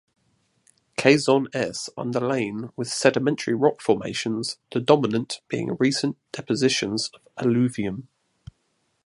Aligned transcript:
Quezon 0.97 1.45
s 1.53 1.87
underlain 1.95 2.71
with 2.75 2.87
sedimentary 2.87 3.53
rock 3.53 3.81
formations 3.81 4.57
the 4.71 4.79
dominant 4.79 5.41
being 5.47 5.77
recent 5.79 6.17
depositions 6.31 7.11
of 7.13 7.21
alluvium. 7.37 8.07